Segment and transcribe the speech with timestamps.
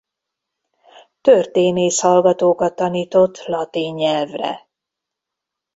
[1.21, 4.67] Történész hallgatókat tanított latin nyelvre.